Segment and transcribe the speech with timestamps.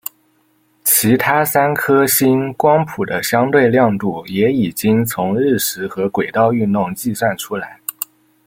[0.83, 7.79] 其他三颗星光谱的相对亮度也已经从日食和轨道运动计算出来。